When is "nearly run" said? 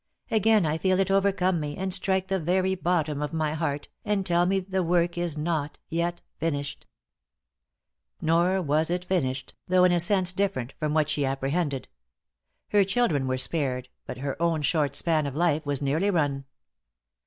15.83-16.45